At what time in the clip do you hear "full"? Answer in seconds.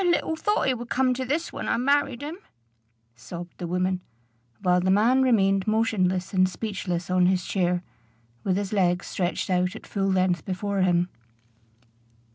9.85-10.07